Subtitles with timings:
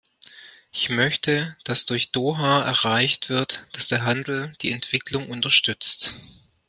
[0.71, 6.15] Ich möchte, dass durch Doha erreicht wird, dass der Handel die Entwicklung unterstützt.